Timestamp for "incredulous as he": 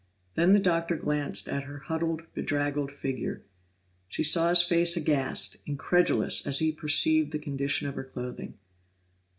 5.67-6.71